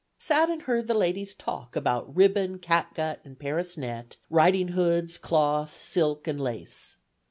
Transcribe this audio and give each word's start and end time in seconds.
Sat 0.17 0.49
and 0.49 0.63
heard 0.63 0.87
the 0.87 0.95
ladies 0.95 1.35
talk 1.35 1.75
about 1.75 2.15
ribbon, 2.15 2.57
catgut, 2.57 3.19
and 3.23 3.37
Paris 3.37 3.77
net, 3.77 4.17
ridinghoods, 4.31 5.19
cloth, 5.21 5.77
silk 5.77 6.27
and 6.27 6.41
lace. 6.41 6.97